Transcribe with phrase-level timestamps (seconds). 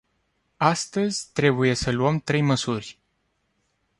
[0.57, 2.99] Astăzi, trebuie să luăm trei măsuri.